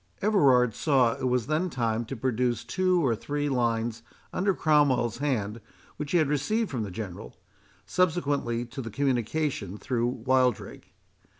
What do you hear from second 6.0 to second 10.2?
he had received from the General, subsequently to the communication through